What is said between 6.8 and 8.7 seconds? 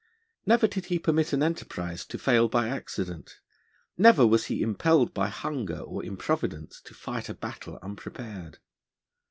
to fight a battle unprepared.